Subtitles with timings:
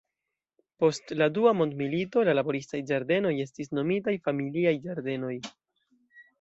[0.83, 5.39] Post la dua mondmilito la laboristaj ĝardenoj estis nomitaj familiaj ĝardenoj.